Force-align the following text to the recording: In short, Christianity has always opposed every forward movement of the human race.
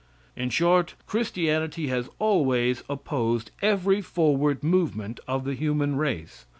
In 0.35 0.49
short, 0.49 0.95
Christianity 1.05 1.85
has 1.89 2.09
always 2.17 2.83
opposed 2.89 3.51
every 3.61 4.01
forward 4.01 4.63
movement 4.63 5.19
of 5.27 5.43
the 5.45 5.53
human 5.53 5.95
race. 5.95 6.47